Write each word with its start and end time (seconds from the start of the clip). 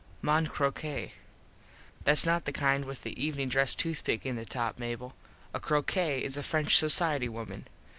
_Mon 0.23 0.47
Croquette: 0.47 1.11
Thats 2.05 2.25
not 2.25 2.45
the 2.45 2.51
kind 2.51 2.85
with 2.85 3.03
the 3.03 3.13
evenin 3.23 3.49
dress 3.49 3.75
tooth 3.75 4.03
pick 4.03 4.25
in 4.25 4.35
the 4.35 4.45
top, 4.45 4.79
Mable. 4.79 5.13
A 5.53 5.59
croquette 5.59 6.23
is 6.23 6.35
a 6.37 6.41
French 6.41 6.75
society 6.75 7.29
woman. 7.29 7.67